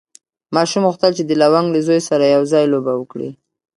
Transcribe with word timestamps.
ماشوم 0.55 0.83
غوښتل 0.89 1.11
چې 1.17 1.23
د 1.25 1.31
لونګ 1.41 1.67
له 1.73 1.79
زوی 1.87 1.99
سره 2.09 2.23
یو 2.33 2.43
ځای 2.51 2.63
لوبه 2.73 2.93
وکړي. 2.95 3.29